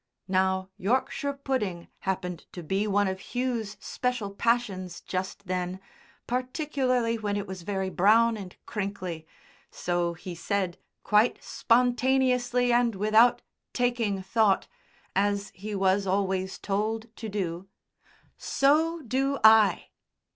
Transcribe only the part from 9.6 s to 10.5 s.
so he